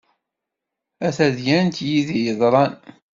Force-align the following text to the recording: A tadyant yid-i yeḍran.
A 1.05 1.07
tadyant 1.17 1.77
yid-i 1.87 2.19
yeḍran. 2.25 2.73